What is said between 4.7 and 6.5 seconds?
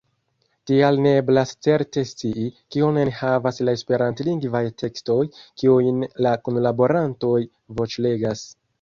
tekstoj, kiujn la